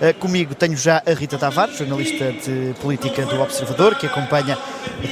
Uh, 0.00 0.14
comigo 0.18 0.54
tenho 0.54 0.76
já 0.76 1.02
a 1.04 1.12
Rita 1.12 1.36
Tavares, 1.36 1.76
jornalista 1.76 2.32
de 2.32 2.74
política 2.80 3.26
do 3.26 3.40
Observador, 3.40 3.94
que, 3.96 4.06
acompanha, 4.06 4.56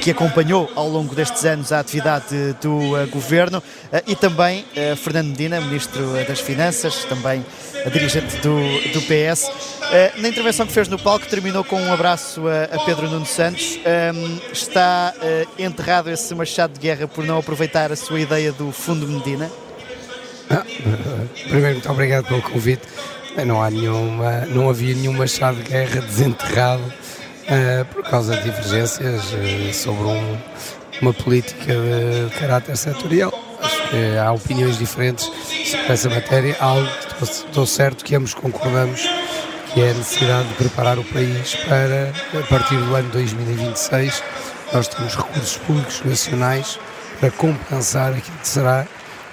que 0.01 0.09
acompanhou 0.09 0.67
ao 0.75 0.89
longo 0.89 1.13
destes 1.13 1.45
anos 1.45 1.71
a 1.71 1.79
atividade 1.79 2.55
do 2.59 2.95
uh, 2.95 3.07
governo, 3.07 3.61
e 4.07 4.15
também 4.15 4.65
Fernando 4.97 5.27
Medina, 5.29 5.61
ministro 5.61 6.13
das 6.27 6.39
Finanças, 6.39 7.03
também 7.05 7.45
dirigente 7.91 8.37
do, 8.37 8.59
do 8.93 9.01
PS. 9.01 9.49
na 10.17 10.29
intervenção 10.29 10.65
que 10.65 10.73
fez 10.73 10.87
no 10.87 10.97
palco, 10.97 11.25
terminou 11.27 11.63
com 11.63 11.79
um 11.81 11.93
abraço 11.93 12.43
a, 12.47 12.83
Pedro 12.85 13.09
Nuno 13.09 13.25
Santos. 13.25 13.79
Está 14.51 15.13
enterrado 15.57 16.09
esse 16.09 16.33
machado 16.35 16.73
de 16.73 16.79
guerra 16.79 17.07
por 17.07 17.23
não 17.23 17.39
aproveitar 17.39 17.91
a 17.91 17.95
sua 17.95 18.19
ideia 18.19 18.51
do 18.51 18.71
Fundo 18.71 19.07
Medina? 19.07 19.49
Ah, 20.49 20.63
primeiro, 21.47 21.75
muito 21.75 21.91
obrigado 21.91 22.27
pelo 22.27 22.41
convite. 22.41 22.81
Não, 23.45 23.61
há 23.61 23.69
nenhuma, 23.69 24.41
não 24.47 24.69
havia 24.69 24.95
nenhum 24.95 25.13
machado 25.13 25.57
de 25.57 25.69
guerra 25.69 26.01
desenterrado 26.01 26.83
uh, 26.83 27.85
por 27.93 28.03
causa 28.03 28.35
de 28.35 28.43
divergências 28.43 29.33
uh, 29.33 29.73
sobre 29.73 30.03
um, 30.03 30.37
uma 31.01 31.13
política 31.13 31.73
de 31.73 32.35
caráter 32.39 32.75
setorial. 32.75 33.33
Acho 33.61 33.89
que 33.89 34.17
há 34.17 34.31
opiniões 34.31 34.77
diferentes 34.77 35.25
sobre 35.65 35.93
essa 35.93 36.09
matéria. 36.09 36.55
Algo 36.59 36.87
que 37.17 37.23
estou 37.23 37.65
certo 37.65 38.03
que 38.03 38.15
ambos 38.15 38.33
concordamos 38.33 39.07
que 39.73 39.81
é 39.81 39.91
a 39.91 39.93
necessidade 39.93 40.47
de 40.47 40.53
preparar 40.55 40.97
o 40.97 41.03
país 41.03 41.55
para, 41.67 42.11
a 42.39 42.47
partir 42.47 42.77
do 42.77 42.95
ano 42.95 43.09
2026, 43.11 44.23
nós 44.73 44.87
temos 44.87 45.15
recursos 45.15 45.57
públicos 45.57 46.01
nacionais 46.03 46.79
para 47.19 47.29
compensar 47.31 48.13
aquilo 48.13 48.37
que 48.37 48.47
será 48.47 48.87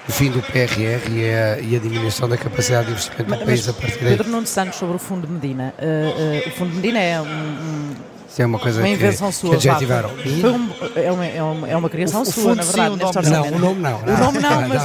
o 0.09 0.13
fim 0.13 0.31
do 0.31 0.41
PRR 0.41 1.11
e 1.11 1.31
a, 1.31 1.59
e 1.61 1.77
a 1.77 1.79
diminuição 1.79 2.29
da 2.29 2.37
capacidade 2.37 2.87
de 2.87 2.93
investimento 2.93 3.31
do 3.31 3.45
país 3.45 3.69
a 3.69 3.73
partir 3.73 3.99
daí. 3.99 4.17
Pedro 4.17 4.31
Nuno 4.31 4.47
Santos 4.47 4.79
sobre 4.79 4.97
o 4.97 4.99
Fundo 4.99 5.29
Medina. 5.29 5.75
Uh, 5.79 6.47
uh, 6.47 6.49
o 6.49 6.51
Fundo 6.53 6.75
Medina 6.75 7.01
é 7.01 7.21
um, 7.21 7.25
um 7.25 7.95
é 8.39 8.47
uma 8.47 8.59
coisa 8.59 8.81
uma 8.81 8.89
invenção 8.89 9.29
que, 9.29 9.35
sua, 9.35 9.51
que 9.57 9.69
adjetivaram. 9.69 10.11
Um, 10.11 11.01
é, 11.01 11.13
uma, 11.13 11.27
é, 11.27 11.43
uma, 11.43 11.69
é 11.71 11.77
uma 11.77 11.89
criação 11.89 12.23
o, 12.23 12.27
sua, 12.27 12.55
na 12.55 12.63
verdade, 12.63 12.95
sim, 12.95 13.03
neste 13.03 13.19
orçamento. 13.19 13.51
Não, 13.51 13.57
o 13.57 13.61
nome 13.61 13.81
não. 13.81 14.03
não. 14.03 14.15
O 14.15 14.19
nome 14.19 14.39
não, 14.41 14.69
mas 14.69 14.83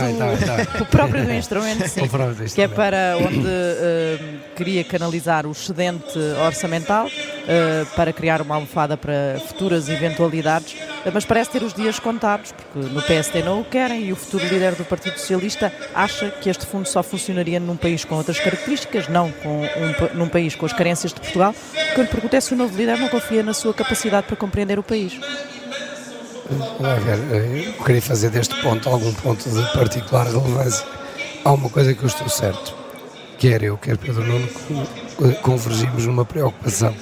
o, 0.79 0.83
o, 0.83 0.85
próprio 0.85 1.25
do 1.25 1.33
instrumento, 1.33 1.87
sim. 1.87 2.03
instrumento. 2.05 2.53
Que 2.53 2.61
é 2.61 2.67
para 2.67 3.17
onde 3.17 3.39
uh, 3.39 4.39
queria 4.55 4.83
canalizar 4.83 5.45
o 5.45 5.51
excedente 5.51 6.17
orçamental 6.45 7.07
uh, 7.07 7.85
para 7.95 8.13
criar 8.13 8.41
uma 8.41 8.55
almofada 8.55 8.95
para 8.95 9.41
futuras 9.47 9.89
eventualidades, 9.89 10.75
mas 11.13 11.25
parece 11.25 11.49
ter 11.49 11.63
os 11.63 11.73
dias 11.73 11.99
contados, 11.99 12.51
porque 12.51 12.87
no 12.89 13.01
PSD 13.01 13.41
não 13.41 13.61
o 13.61 13.65
querem 13.65 14.03
e 14.03 14.13
o 14.13 14.15
futuro 14.15 14.45
líder 14.45 14.75
do 14.75 14.85
Partido 14.85 15.17
Socialista 15.17 15.71
acha 15.93 16.29
que 16.29 16.49
este 16.49 16.65
fundo 16.65 16.87
só 16.87 17.01
funcionaria 17.01 17.59
num 17.59 17.75
país 17.75 18.05
com 18.05 18.15
outras 18.15 18.39
características, 18.39 19.07
não 19.07 19.31
com 19.31 19.63
um, 19.63 20.17
num 20.17 20.29
país 20.29 20.55
com 20.55 20.65
as 20.65 20.73
carências 20.73 21.13
de 21.13 21.19
Portugal. 21.19 21.55
O 21.73 21.93
que 21.93 21.99
eu 21.99 22.03
lhe 22.03 22.09
pergunto 22.09 22.35
é 22.35 22.41
se 22.41 22.53
o 22.53 22.57
novo 22.57 22.75
líder 22.77 22.97
não 22.97 23.09
confia 23.09 23.41
na 23.41 23.53
sua 23.53 23.73
capacidade 23.73 24.27
para 24.27 24.35
compreender 24.35 24.77
o 24.77 24.83
país. 24.83 25.19
eu 27.67 27.83
queria 27.83 28.01
fazer 28.01 28.29
deste 28.29 28.59
ponto 28.61 28.89
algum 28.89 29.13
ponto 29.13 29.49
de 29.49 29.73
particular 29.73 30.27
relevância. 30.27 30.85
Há 31.43 31.51
uma 31.53 31.69
coisa 31.69 31.93
que 31.93 32.03
eu 32.03 32.07
estou 32.07 32.29
certo, 32.29 32.75
quer 33.39 33.63
eu, 33.63 33.77
quer 33.77 33.97
Pedro 33.97 34.23
Nuno, 34.23 34.47
convergimos 35.41 36.05
numa 36.05 36.23
preocupação. 36.23 36.93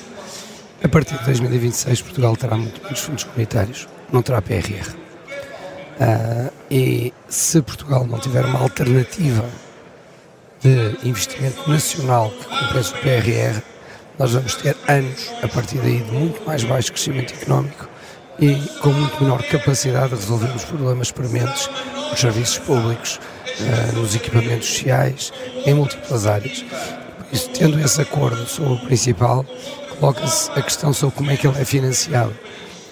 A 0.82 0.88
partir 0.88 1.18
de 1.18 1.26
2026, 1.26 2.02
Portugal 2.04 2.38
terá 2.38 2.56
muito 2.56 2.82
menos 2.82 3.02
fundos 3.02 3.26
comunitários, 3.26 3.88
não 4.14 4.22
terá 4.22 4.42
PRR. 4.42 4.88
Uh, 4.90 4.96
ah, 6.00 6.50
e 6.72 7.14
se 7.28 7.62
Portugal 7.62 8.08
não 8.08 8.18
tiver 8.18 8.46
uma 8.46 8.60
alternativa 8.60 9.44
de 10.62 10.98
investimento 11.04 11.70
nacional 11.70 12.32
que 12.32 12.46
compense 12.46 12.94
o 12.94 12.98
PRR, 12.98 13.62
nós 14.18 14.32
vamos 14.32 14.56
ter 14.56 14.78
anos 14.88 15.30
a 15.44 15.48
partir 15.50 15.80
daí 15.80 16.02
de 16.02 16.12
muito 16.14 16.46
mais 16.46 16.64
baixo 16.64 16.94
crescimento 16.94 17.34
económico 17.34 17.90
e 18.40 18.56
com 18.82 18.90
muito 18.90 19.22
menor 19.22 19.44
capacidade 19.44 20.10
de 20.10 20.16
resolver 20.16 20.56
os 20.56 20.64
problemas 20.64 21.12
prementes 21.12 21.70
nos 22.10 22.20
serviços 22.22 22.58
públicos, 22.60 23.20
uh, 23.60 24.00
nos 24.00 24.16
equipamentos 24.16 24.70
sociais, 24.70 25.34
em 25.66 25.74
múltiplas 25.74 26.26
áreas. 26.26 26.64
Por 26.64 27.34
isso, 27.34 27.50
tendo 27.50 27.78
esse 27.82 28.02
acordo 28.02 28.48
sobre 28.48 28.74
o 28.74 28.80
principal, 28.80 29.46
coloca-se 30.00 30.50
a 30.52 30.62
questão 30.62 30.94
sobre 30.94 31.16
como 31.16 31.32
é 31.32 31.38
que 31.38 31.46
ele 31.46 31.60
é 31.60 31.66
financiado. 31.66 32.36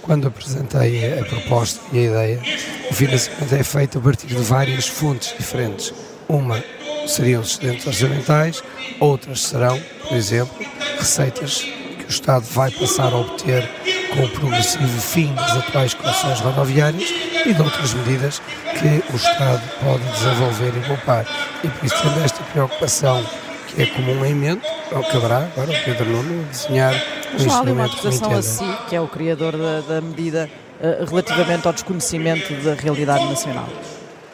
Quando 0.01 0.27
apresentei 0.27 1.19
a 1.19 1.25
proposta 1.25 1.81
e 1.91 1.99
a 1.99 2.01
ideia, 2.03 2.41
o 2.89 2.93
financiamento 2.93 3.53
é 3.53 3.63
feito 3.63 3.97
a 3.97 4.01
partir 4.01 4.27
de 4.27 4.35
várias 4.35 4.87
fontes 4.87 5.33
diferentes. 5.37 5.93
Uma 6.27 6.63
seriam 7.07 7.41
os 7.41 7.51
excedentes 7.51 7.87
orçamentais, 7.87 8.63
outras 8.99 9.41
serão, 9.41 9.81
por 10.07 10.15
exemplo, 10.15 10.53
receitas 10.97 11.61
que 11.61 12.05
o 12.05 12.09
Estado 12.09 12.45
vai 12.51 12.69
passar 12.71 13.13
a 13.13 13.17
obter 13.17 13.69
com 14.13 14.23
o 14.23 14.29
progressivo 14.29 15.01
fim 15.01 15.33
das 15.33 15.57
atuais 15.57 15.93
concessões 15.93 16.39
rodoviárias 16.39 17.09
e 17.45 17.53
de 17.53 17.61
outras 17.61 17.93
medidas 17.93 18.41
que 18.79 19.13
o 19.13 19.15
Estado 19.15 19.61
pode 19.83 20.03
desenvolver 20.11 20.73
e 20.77 20.87
poupar. 20.87 21.25
E 21.63 21.67
por 21.67 21.85
isso, 21.85 21.95
tendo 22.01 22.23
esta 22.23 22.43
preocupação 22.43 23.25
que 23.67 23.81
é 23.81 23.85
comum 23.87 24.25
em 24.25 24.35
mente, 24.35 24.67
caberá 25.11 25.37
agora 25.37 25.71
o 25.71 25.83
Pedro 25.83 26.05
Nuno 26.05 26.43
desenhar 26.45 26.93
um 26.93 27.43
Mas 27.43 27.47
há 27.47 27.59
ali 27.59 27.71
uma 27.71 27.85
acusação 27.85 28.31
a 28.35 28.41
si, 28.41 28.65
que 28.89 28.95
é 28.95 29.01
o 29.01 29.07
criador 29.07 29.53
da, 29.57 29.81
da 29.81 30.01
medida, 30.01 30.49
uh, 30.79 31.05
relativamente 31.05 31.67
ao 31.67 31.73
desconhecimento 31.73 32.53
da 32.63 32.73
realidade 32.73 33.25
nacional. 33.25 33.67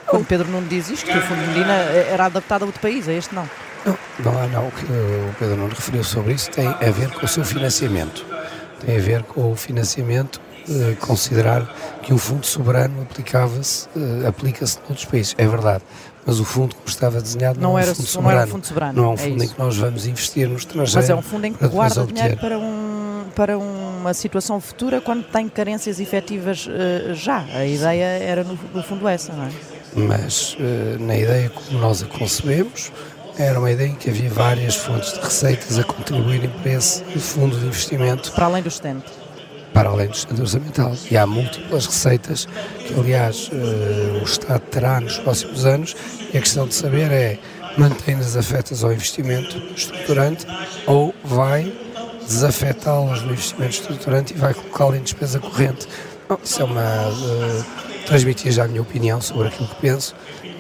Quando 0.05 0.25
Pedro 0.25 0.47
Nuno 0.47 0.67
diz 0.67 0.89
isto, 0.89 1.05
que 1.05 1.17
o 1.17 1.21
Fundo 1.21 1.41
Medina 1.47 1.73
era 1.73 2.25
adaptado 2.25 2.63
a 2.63 2.65
outro 2.65 2.81
país, 2.81 3.07
a 3.07 3.13
este 3.13 3.33
não. 3.33 3.49
Não, 3.85 4.31
não, 4.31 4.47
não. 4.49 4.67
O 4.67 4.71
que 4.71 4.83
o 4.85 5.35
Pedro 5.39 5.55
Nuno 5.55 5.69
referiu 5.69 6.03
sobre 6.03 6.33
isso 6.33 6.51
tem 6.51 6.67
a 6.67 6.91
ver 6.91 7.09
com 7.11 7.25
o 7.25 7.27
seu 7.27 7.43
financiamento. 7.43 8.25
Tem 8.85 8.97
a 8.97 8.99
ver 8.99 9.23
com 9.23 9.51
o 9.51 9.55
financiamento, 9.55 10.39
eh, 10.69 10.95
considerar 10.99 11.67
que 12.01 12.13
um 12.13 12.17
fundo 12.17 12.45
soberano 12.45 13.01
aplicava-se, 13.01 13.87
eh, 13.95 14.27
aplica-se 14.27 14.77
noutros 14.77 15.05
países. 15.05 15.35
É 15.37 15.45
verdade. 15.45 15.83
Mas 16.25 16.39
o 16.39 16.45
fundo 16.45 16.73
como 16.75 16.87
estava 16.87 17.21
desenhado 17.21 17.59
não, 17.59 17.71
não 17.71 17.79
era, 17.79 17.89
é 17.89 17.91
um 17.91 17.95
fundo 17.95 18.07
soberano. 18.07 18.33
Não 18.33 18.41
é 18.41 18.45
um 18.45 18.47
fundo 18.47 18.65
soberano. 18.65 18.93
Não 18.93 19.03
é 19.03 19.07
um 19.09 19.13
é 19.13 19.17
fundo 19.17 19.41
é 19.41 19.45
em 19.45 19.49
que 19.49 19.59
nós 19.59 19.77
vamos 19.77 20.05
investir 20.07 20.47
no 20.47 20.55
estrangeiro. 20.55 20.95
Mas 20.95 21.09
é 21.09 21.15
um 21.15 21.21
fundo 21.21 21.45
em 21.45 21.53
que 21.53 21.67
guarda 21.67 22.05
dinheiro 22.05 22.37
para, 22.37 22.57
um, 22.57 23.25
para 23.35 23.57
uma 23.57 24.13
situação 24.13 24.61
futura 24.61 25.01
quando 25.01 25.23
tem 25.23 25.49
carências 25.49 25.99
efetivas 25.99 26.65
uh, 26.65 27.13
já. 27.13 27.39
A 27.53 27.65
ideia 27.65 28.05
era 28.05 28.43
no, 28.43 28.57
no 28.73 28.83
fundo 28.83 29.05
essa, 29.05 29.33
não 29.33 29.45
é? 29.45 29.49
Mas 29.95 30.53
uh, 30.53 31.03
na 31.03 31.17
ideia 31.17 31.49
como 31.49 31.79
nós 31.79 32.01
a 32.01 32.05
concebemos, 32.05 32.89
era 33.37 33.59
uma 33.59 33.71
ideia 33.71 33.89
em 33.89 33.95
que 33.95 34.09
havia 34.09 34.29
várias 34.29 34.75
fontes 34.75 35.13
de 35.13 35.19
receitas 35.19 35.77
a 35.77 35.83
contribuírem 35.83 36.49
para 36.49 36.71
esse 36.71 37.03
fundo 37.19 37.57
de 37.57 37.65
investimento. 37.65 38.31
Para 38.31 38.45
além 38.45 38.63
do 38.63 38.69
estente. 38.69 39.22
Para 39.73 39.89
além 39.89 40.07
do 40.07 40.13
estente 40.13 40.41
orçamental. 40.41 40.95
E 41.09 41.17
há 41.17 41.25
múltiplas 41.25 41.85
receitas 41.85 42.47
que, 42.85 42.93
aliás, 42.93 43.49
uh, 43.51 44.21
o 44.21 44.23
Estado 44.23 44.61
terá 44.69 44.99
nos 44.99 45.17
próximos 45.17 45.65
anos. 45.65 45.95
E 46.33 46.37
a 46.37 46.41
questão 46.41 46.67
de 46.67 46.75
saber 46.75 47.11
é: 47.11 47.39
mantém-nas 47.77 48.37
afetas 48.37 48.83
ao 48.83 48.93
investimento 48.93 49.57
estruturante 49.75 50.45
ou 50.85 51.13
vai 51.23 51.73
desafetá-las 52.27 53.21
do 53.21 53.31
investimento 53.31 53.73
estruturante 53.73 54.33
e 54.33 54.37
vai 54.37 54.53
colocá-lo 54.53 54.95
em 54.95 55.01
despesa 55.01 55.39
corrente? 55.39 55.87
Bom, 56.29 56.37
isso 56.43 56.61
é 56.61 56.65
uma. 56.65 57.09
Uh, 57.09 57.83
transmitir 58.05 58.51
já 58.51 58.65
a 58.65 58.67
minha 58.67 58.81
opinião 58.81 59.21
sobre 59.21 59.47
aquilo 59.47 59.67
que 59.69 59.75
penso 59.75 60.13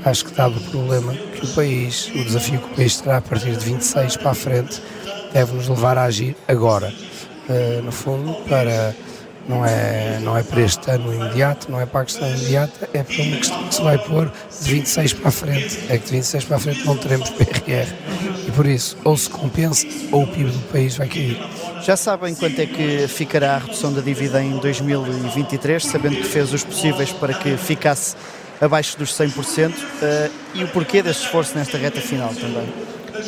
acho 0.05 0.25
que 0.25 0.33
dado 0.33 0.57
o 0.57 0.61
problema 0.61 1.13
que 1.13 1.45
o 1.45 1.47
país, 1.49 2.09
o 2.13 2.23
desafio 2.23 2.59
que 2.59 2.73
o 2.73 2.75
país 2.75 2.99
terá 2.99 3.17
a 3.17 3.21
partir 3.21 3.51
de 3.51 3.65
26 3.65 4.17
para 4.17 4.31
a 4.31 4.35
frente, 4.35 4.81
deve 5.31 5.53
nos 5.53 5.67
levar 5.67 5.97
a 5.97 6.03
agir 6.03 6.35
agora. 6.47 6.93
Uh, 7.49 7.81
no 7.83 7.91
fundo, 7.91 8.33
para 8.47 8.95
não 9.47 9.65
é, 9.65 10.19
não 10.21 10.37
é 10.37 10.43
para 10.43 10.61
este 10.61 10.89
ano 10.89 11.13
imediato, 11.13 11.69
não 11.69 11.79
é 11.79 11.85
para 11.85 12.01
a 12.01 12.05
questão 12.05 12.27
imediata, 12.29 12.89
é 12.93 13.03
para 13.03 13.21
uma 13.23 13.37
questão 13.37 13.67
que 13.67 13.75
se 13.75 13.81
vai 13.81 13.97
pôr 13.97 14.31
de 14.61 14.71
26 14.71 15.13
para 15.13 15.27
a 15.27 15.31
frente. 15.31 15.79
É 15.89 15.97
que 15.97 16.05
de 16.05 16.11
26 16.11 16.45
para 16.45 16.57
a 16.57 16.59
frente 16.59 16.85
não 16.85 16.97
teremos 16.97 17.29
PRR. 17.31 17.87
E 18.47 18.51
por 18.51 18.65
isso, 18.65 18.97
ou 19.03 19.17
se 19.17 19.29
compensa, 19.29 19.85
ou 20.11 20.23
o 20.23 20.27
PIB 20.27 20.51
do 20.51 20.59
país 20.71 20.95
vai 20.95 21.07
cair. 21.07 21.37
Já 21.81 21.97
sabem 21.97 22.33
quanto 22.33 22.59
é 22.59 22.65
que 22.65 23.07
ficará 23.07 23.55
a 23.55 23.57
redução 23.57 23.91
da 23.91 24.01
dívida 24.01 24.41
em 24.41 24.57
2023, 24.57 25.85
sabendo 25.85 26.15
que 26.17 26.23
fez 26.23 26.53
os 26.53 26.63
possíveis 26.63 27.11
para 27.11 27.33
que 27.33 27.57
ficasse 27.57 28.15
abaixo 28.61 28.97
dos 28.97 29.11
100% 29.11 29.71
uh, 29.71 29.75
eh, 30.01 30.29
e 30.53 30.63
o 30.63 30.67
porquê 30.69 31.01
deste 31.01 31.25
esforço 31.25 31.57
nesta 31.57 31.77
reta 31.77 31.99
final 31.99 32.33
também? 32.33 32.71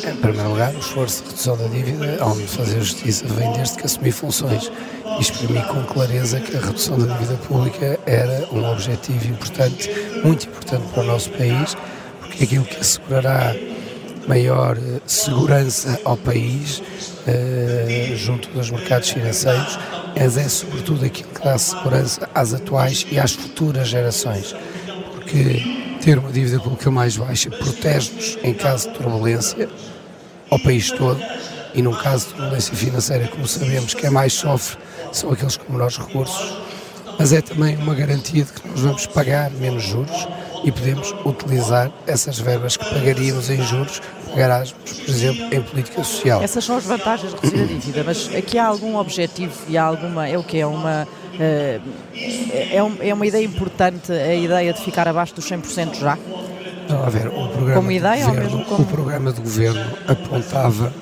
Em 0.04 0.16
primeiro 0.16 0.50
lugar, 0.50 0.74
o 0.74 0.78
esforço 0.78 1.22
de 1.22 1.30
redução 1.30 1.56
da 1.56 1.66
dívida, 1.68 2.18
ao 2.20 2.34
me 2.34 2.46
fazer 2.46 2.80
justiça, 2.80 3.26
vem 3.28 3.52
desde 3.52 3.76
que 3.76 3.86
assumi 3.86 4.12
funções. 4.12 4.70
E 5.18 5.20
exprimi 5.20 5.60
com 5.62 5.82
clareza 5.84 6.40
que 6.40 6.56
a 6.56 6.60
redução 6.60 6.98
da 6.98 7.14
dívida 7.14 7.36
pública 7.48 7.98
era 8.04 8.46
um 8.52 8.64
objetivo 8.70 9.28
importante, 9.28 9.90
muito 10.22 10.46
importante 10.46 10.84
para 10.92 11.02
o 11.02 11.06
nosso 11.06 11.30
país, 11.30 11.76
porque 12.20 12.44
aquilo 12.44 12.64
que 12.64 12.76
assegurará 12.76 13.54
maior 14.28 14.76
eh, 14.76 15.00
segurança 15.06 16.00
ao 16.04 16.16
país 16.16 16.82
eh, 17.26 18.12
junto 18.16 18.48
dos 18.50 18.70
mercados 18.70 19.10
financeiros, 19.10 19.78
mas 20.18 20.36
é 20.36 20.48
sobretudo 20.48 21.04
aquilo 21.04 21.28
que 21.30 21.44
dá 21.44 21.56
segurança 21.56 22.28
às 22.34 22.52
atuais 22.52 23.06
e 23.10 23.18
às 23.18 23.32
futuras 23.32 23.88
gerações 23.88 24.54
que 25.26 25.75
ter 26.06 26.20
uma 26.20 26.30
dívida 26.30 26.60
pública 26.60 26.88
mais 26.88 27.16
baixa 27.16 27.50
protege-nos 27.50 28.38
em 28.44 28.54
caso 28.54 28.88
de 28.88 28.94
turbulência 28.94 29.68
ao 30.48 30.56
país 30.60 30.88
todo 30.92 31.20
e 31.74 31.82
num 31.82 31.92
caso 31.94 32.28
de 32.28 32.34
turbulência 32.34 32.76
financeira, 32.76 33.26
como 33.26 33.44
sabemos, 33.44 33.92
que 33.92 34.06
é 34.06 34.10
mais 34.10 34.32
sofre, 34.32 34.78
são 35.10 35.32
aqueles 35.32 35.56
com 35.56 35.72
menores 35.72 35.98
recursos, 35.98 36.56
mas 37.18 37.32
é 37.32 37.40
também 37.40 37.74
uma 37.78 37.92
garantia 37.92 38.44
de 38.44 38.52
que 38.52 38.68
nós 38.68 38.82
vamos 38.82 39.04
pagar 39.08 39.50
menos 39.50 39.82
juros 39.82 40.28
e 40.62 40.70
podemos 40.70 41.12
utilizar 41.24 41.90
essas 42.06 42.38
verbas 42.38 42.76
que 42.76 42.84
pagaríamos 42.84 43.50
em 43.50 43.60
juros, 43.60 44.00
pagarás, 44.36 44.72
por 44.72 45.08
exemplo, 45.08 45.44
em 45.50 45.62
política 45.62 46.04
social. 46.04 46.42
Essas 46.42 46.62
são 46.62 46.76
as 46.76 46.84
vantagens 46.84 47.32
de 47.32 47.40
reduzir 47.40 47.62
a 47.62 47.66
dívida, 47.66 48.04
mas 48.04 48.34
aqui 48.34 48.58
há 48.58 48.66
algum 48.66 48.96
objetivo 48.96 49.54
e 49.66 49.78
há 49.78 49.82
alguma, 49.82 50.28
é 50.28 50.36
o 50.36 50.44
que 50.44 50.58
é 50.58 50.66
uma 50.66 51.08
eh, 51.40 51.80
é, 52.14 52.76
é 52.76 53.14
uma 53.14 53.26
ideia 53.26 53.44
importante 53.44 54.12
a 54.12 54.34
ideia 54.34 54.72
de 54.72 54.80
ficar 54.82 55.08
abaixo 55.08 55.34
dos 55.34 55.48
100% 55.50 55.98
já? 55.98 56.18
A 56.88 57.10
ver, 57.10 57.26
o 57.28 57.48
programa, 57.48 57.74
como 57.74 57.90
ideia, 57.90 58.26
governo, 58.26 58.50
ou 58.50 58.58
mesmo 58.58 58.64
como... 58.64 58.82
o 58.82 58.86
programa 58.86 59.32
de 59.32 59.40
governo 59.40 59.84
apontava 60.06 60.92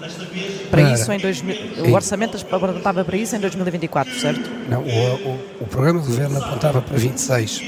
para, 0.71 0.83
para 0.83 0.93
isso 0.93 1.13
em 1.13 1.19
2000, 1.19 1.57
o 1.89 1.93
orçamento 1.93 2.39
apontava 2.51 3.05
para 3.05 3.17
isso 3.17 3.37
em 3.37 3.41
2024, 3.41 4.19
certo? 4.19 4.51
Não, 4.69 4.81
o, 4.81 4.85
o, 4.85 5.41
o 5.61 5.67
programa 5.67 6.01
de 6.01 6.07
governo 6.07 6.39
apontava 6.39 6.81
para 6.81 6.97
26. 6.97 7.63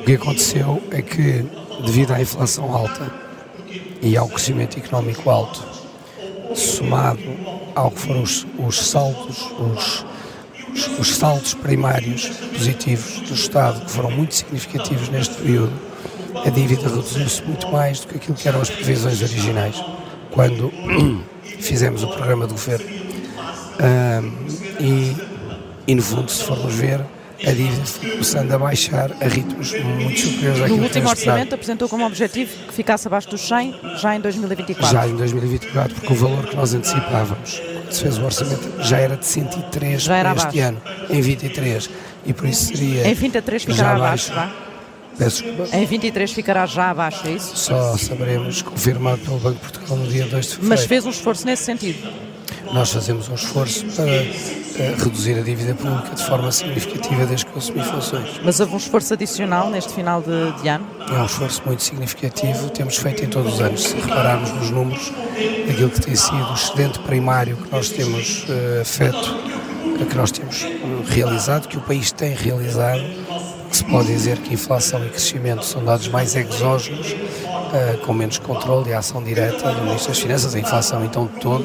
O 0.00 0.04
que 0.04 0.14
aconteceu 0.14 0.82
é 0.90 1.02
que, 1.02 1.44
devido 1.84 2.12
à 2.12 2.20
inflação 2.20 2.74
alta 2.74 3.23
e 4.04 4.18
ao 4.18 4.28
crescimento 4.28 4.78
económico 4.78 5.30
alto, 5.30 5.66
somado 6.54 7.22
ao 7.74 7.90
que 7.90 8.00
foram 8.00 8.22
os, 8.22 8.46
os 8.58 8.90
saltos, 8.90 9.50
os, 9.58 10.04
os, 10.72 10.98
os 10.98 11.16
saltos 11.16 11.54
primários 11.54 12.28
positivos 12.52 13.20
do 13.26 13.34
Estado, 13.34 13.84
que 13.84 13.90
foram 13.90 14.10
muito 14.10 14.34
significativos 14.34 15.08
neste 15.08 15.34
período, 15.36 15.72
a 16.44 16.50
dívida 16.50 16.82
reduziu-se 16.82 17.42
muito 17.44 17.66
mais 17.72 18.00
do 18.00 18.08
que 18.08 18.16
aquilo 18.16 18.36
que 18.36 18.46
eram 18.46 18.60
as 18.60 18.68
previsões 18.68 19.22
originais, 19.22 19.82
quando 20.30 20.70
fizemos 21.60 22.02
o 22.02 22.08
programa 22.08 22.46
de 22.46 22.52
governo. 22.52 22.86
Um, 23.80 24.46
e, 24.80 25.16
e, 25.86 25.94
no 25.94 26.02
fundo, 26.02 26.30
se 26.30 26.44
formos 26.44 26.74
ver, 26.74 27.00
a 27.42 27.50
dívida 27.50 27.82
começando 28.12 28.52
a 28.52 28.58
baixar 28.58 29.10
a 29.20 29.28
ritmos 29.28 29.72
muito 29.72 30.20
superiores 30.20 30.60
àquilo 30.62 30.76
No 30.76 30.82
último 30.84 31.08
orçamento 31.08 31.54
apresentou 31.54 31.88
como 31.88 32.06
objetivo 32.06 32.50
que 32.68 32.74
ficasse 32.74 33.06
abaixo 33.08 33.28
dos 33.30 33.40
100 33.40 33.74
já 33.98 34.16
em 34.16 34.20
2024. 34.20 34.92
Já 34.96 35.08
em 35.08 35.16
2024, 35.16 35.94
porque 35.94 36.12
o 36.12 36.16
valor 36.16 36.46
que 36.46 36.56
nós 36.56 36.74
antecipávamos, 36.74 37.60
se 37.90 38.02
fez 38.02 38.18
o 38.18 38.24
orçamento, 38.24 38.82
já 38.82 38.98
era 38.98 39.16
de 39.16 39.26
103 39.26 40.02
já 40.02 40.16
era 40.16 40.30
este 40.32 40.42
abaixo. 40.42 40.60
ano, 40.60 40.82
em 41.10 41.20
23. 41.20 41.90
E 42.26 42.32
por 42.32 42.46
isso 42.46 42.66
seria. 42.66 43.06
Em 43.08 43.14
23 43.14 43.64
ficará 43.64 43.96
abaixo, 43.96 44.32
vá? 44.32 44.50
Peço 45.18 45.42
desculpa. 45.44 45.76
Em 45.76 45.84
23 45.84 46.32
ficará 46.32 46.66
já 46.66 46.90
abaixo, 46.90 47.26
é 47.26 47.32
isso? 47.32 47.56
Só 47.56 47.96
saberemos, 47.96 48.62
confirmado 48.62 49.18
pelo 49.18 49.38
Banco 49.38 49.54
de 49.56 49.60
Portugal 49.72 49.96
no 49.96 50.06
dia 50.06 50.26
2 50.26 50.44
de 50.44 50.50
fevereiro. 50.52 50.68
Mas 50.68 50.84
fez 50.86 51.06
um 51.06 51.10
esforço 51.10 51.46
nesse 51.46 51.62
sentido? 51.64 52.08
Nós 52.72 52.92
fazemos 52.92 53.28
um 53.28 53.34
esforço 53.34 53.84
para 53.86 54.04
reduzir 55.04 55.38
a 55.38 55.42
dívida 55.42 55.74
pública 55.74 56.14
de 56.14 56.24
forma 56.24 56.50
significativa 56.50 57.26
desde 57.26 57.46
que 57.46 57.52
eu 57.52 57.58
assumi 57.58 57.82
funções. 57.82 58.40
Mas 58.44 58.58
houve 58.60 58.74
um 58.74 58.76
esforço 58.76 59.14
adicional 59.14 59.70
neste 59.70 59.92
final 59.92 60.20
de, 60.20 60.62
de, 60.62 60.68
ano? 60.68 60.86
É 61.08 61.20
um 61.20 61.26
esforço 61.26 61.62
muito 61.64 61.82
significativo, 61.82 62.70
temos 62.70 62.96
feito 62.96 63.24
em 63.24 63.28
todos 63.28 63.54
os 63.54 63.60
anos. 63.60 63.84
Se 63.84 63.94
repararmos 63.94 64.50
nos 64.52 64.70
números, 64.70 65.12
aquilo 65.70 65.90
que 65.90 66.00
tem 66.00 66.16
sido 66.16 66.50
o 66.50 66.54
excedente 66.54 66.98
primário 67.00 67.56
que 67.56 67.70
nós 67.70 67.90
temos 67.90 68.44
uh, 68.44 68.84
feito, 68.84 69.54
que 70.08 70.16
nós 70.16 70.32
temos 70.32 70.66
realizado, 71.06 71.68
que 71.68 71.76
o 71.76 71.80
país 71.80 72.10
tem 72.10 72.34
realizado, 72.34 73.02
que 73.70 73.76
se 73.76 73.84
pode 73.84 74.08
dizer 74.08 74.38
que 74.38 74.54
inflação 74.54 75.04
e 75.04 75.08
crescimento 75.08 75.64
são 75.64 75.84
dados 75.84 76.08
mais 76.08 76.34
exógenos, 76.34 77.14
com 78.04 78.12
menos 78.12 78.38
controle 78.38 78.90
e 78.90 78.92
ação 78.92 79.22
direta 79.22 79.72
do 79.72 79.82
Ministro 79.82 80.08
das 80.08 80.18
Finanças. 80.20 80.54
A 80.54 80.58
inflação, 80.58 81.04
então, 81.04 81.26
todo 81.26 81.64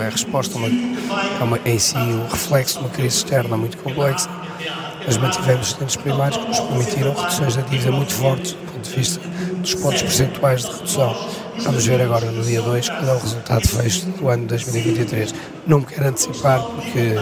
é 0.00 0.08
resposta 0.08 0.56
uma, 0.56 0.68
a 1.40 1.44
uma, 1.44 1.58
em 1.64 1.78
si 1.78 1.96
o 1.96 2.30
reflexo 2.30 2.78
de 2.78 2.84
uma 2.84 2.90
crise 2.90 3.16
externa 3.18 3.56
muito 3.56 3.76
complexa, 3.78 4.28
mas 5.06 5.16
mantivemos 5.16 5.68
estudantes 5.68 5.96
primários 5.96 6.36
que 6.36 6.48
nos 6.48 6.60
permitiram 6.60 7.14
reduções 7.14 7.56
da 7.56 7.62
dívida 7.62 7.92
muito 7.92 8.12
fortes 8.12 8.52
do 8.52 8.72
ponto 8.72 8.88
de 8.88 8.96
vista 8.96 9.20
dos 9.58 9.74
pontos 9.74 10.02
percentuais 10.02 10.62
de 10.62 10.72
redução. 10.72 11.16
Vamos 11.60 11.86
ver 11.86 12.00
agora 12.00 12.26
no 12.30 12.42
dia 12.42 12.60
2 12.60 12.88
qual 12.88 13.04
é 13.04 13.12
o 13.12 13.18
resultado 13.18 13.68
fecho 13.68 14.06
do 14.06 14.28
ano 14.28 14.46
2023. 14.46 15.34
Não 15.66 15.78
me 15.78 15.86
quero 15.86 16.08
antecipar 16.08 16.60
porque 16.62 17.14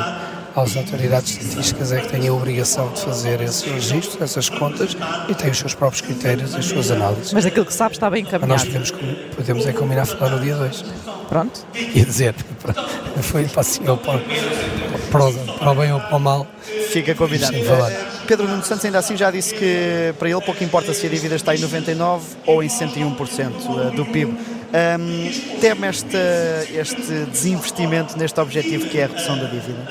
às 0.55 0.77
autoridades 0.77 1.37
estatísticas 1.37 1.93
é 1.93 2.01
que 2.01 2.09
têm 2.09 2.29
a 2.29 2.33
obrigação 2.33 2.93
de 2.93 3.01
fazer 3.01 3.41
esses 3.41 3.63
registros, 3.63 4.21
essas 4.21 4.49
contas 4.49 4.97
e 5.29 5.35
têm 5.35 5.51
os 5.51 5.59
seus 5.59 5.75
próprios 5.75 6.01
critérios, 6.01 6.55
as 6.55 6.67
suas 6.67 6.91
análises. 6.91 7.33
Mas 7.33 7.47
aquilo 7.47 7.67
que 7.67 7.75
sabe 7.75 7.95
está 7.95 8.11
bem 8.11 8.23
encaminhado. 8.23 8.65
Mas 8.67 8.75
nós 8.75 8.91
podemos, 8.91 9.19
podemos 9.35 9.67
é 9.67 9.73
combinar 9.73 10.03
a 10.03 10.07
falar 10.07 10.31
no 10.31 10.41
dia 10.41 10.57
2. 10.57 10.85
Pronto. 11.29 11.67
E 11.75 12.05
dizer, 12.05 12.35
foi 13.23 13.45
para, 13.45 13.61
assim, 13.61 13.87
ou 13.89 13.97
para, 13.97 14.19
para, 15.11 15.33
para 15.59 15.71
o 15.71 15.75
bem 15.75 15.93
ou 15.93 16.01
para 16.01 16.17
o 16.17 16.21
mal. 16.21 16.47
Fica 16.91 17.15
combinado. 17.15 17.55
Sim, 17.55 17.65
falar. 17.65 17.91
Pedro 18.27 18.47
Nuno 18.47 18.63
Santos 18.63 18.85
ainda 18.85 18.99
assim 18.99 19.17
já 19.17 19.31
disse 19.31 19.55
que 19.55 20.15
para 20.19 20.29
ele 20.29 20.41
pouco 20.41 20.63
importa 20.63 20.95
se 20.95 21.07
a 21.07 21.09
dívida 21.09 21.35
está 21.35 21.55
em 21.55 21.59
99% 21.59 22.21
ou 22.47 22.63
em 22.63 22.69
101% 22.69 23.53
eh, 23.93 23.97
do 23.97 24.05
PIB. 24.07 24.33
Um, 24.73 25.61
teme 25.61 25.87
este, 25.87 26.17
este 26.75 27.27
desinvestimento 27.31 28.17
neste 28.17 28.41
objetivo 28.41 28.89
que 28.89 28.99
é 28.99 29.05
a 29.05 29.07
redução 29.07 29.37
da 29.37 29.45
dívida? 29.45 29.87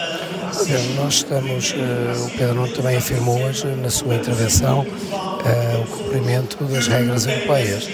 Nós 0.95 1.13
estamos, 1.15 1.71
uh, 1.71 2.25
o 2.25 2.29
Pedro 2.31 2.55
Nuno 2.55 2.73
também 2.73 2.97
afirmou 2.97 3.41
hoje 3.41 3.65
na 3.67 3.89
sua 3.89 4.15
intervenção 4.15 4.81
uh, 4.81 5.81
o 5.81 5.87
cumprimento 5.87 6.63
das 6.65 6.87
regras 6.87 7.25
europeias. 7.25 7.87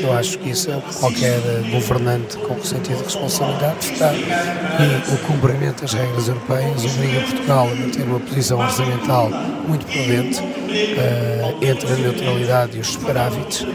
Eu 0.00 0.12
acho 0.12 0.38
que 0.38 0.50
isso 0.50 0.70
é 0.70 0.80
qualquer 1.00 1.40
governante 1.72 2.36
com 2.36 2.62
sentido 2.62 2.98
de 2.98 3.04
responsabilidade 3.04 3.92
está 3.92 4.12
e 4.14 5.12
o 5.12 5.18
cumprimento 5.26 5.82
das 5.82 5.92
regras 5.92 6.28
europeias 6.28 6.84
obriga 6.84 7.20
Portugal 7.22 7.68
a 7.70 7.74
manter 7.74 8.02
uma 8.04 8.20
posição 8.20 8.60
orçamental 8.60 9.28
muito 9.66 9.84
prudente 9.84 10.40
uh, 10.40 11.64
entre 11.64 11.92
a 11.92 11.96
neutralidade 11.96 12.76
e 12.76 12.80
os 12.80 12.88
superávites. 12.92 13.66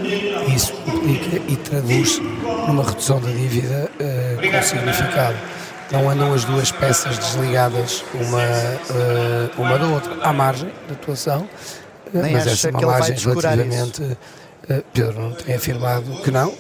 Isso 0.56 0.74
implica 0.88 1.42
e 1.48 1.56
traduz 1.58 2.22
numa 2.68 2.84
redução 2.84 3.20
da 3.20 3.30
dívida 3.30 3.92
com 4.52 4.64
significado. 4.64 5.59
Não 5.92 6.10
andam 6.10 6.34
as 6.34 6.46
duas 6.46 6.72
peças 6.72 7.18
desligadas 7.18 8.04
uma, 8.14 8.44
uh, 8.44 9.62
uma 9.62 9.78
da 9.78 9.88
outra. 9.88 10.18
Há 10.22 10.32
margem 10.32 10.70
de 10.88 10.94
atuação, 10.94 11.50
Nem 12.14 12.34
mas 12.34 12.48
essa 12.48 12.72
margem 12.72 13.16
relativamente. 13.18 14.04
Uh, 14.04 14.18
Pedro 14.94 15.20
não 15.20 15.32
tem 15.32 15.56
afirmado 15.56 16.12
que 16.22 16.30
não. 16.30 16.54